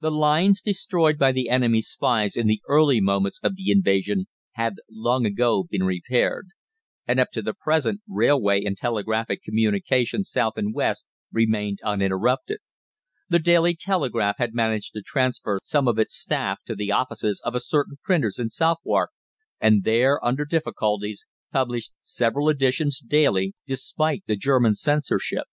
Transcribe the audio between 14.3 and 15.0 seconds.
had managed to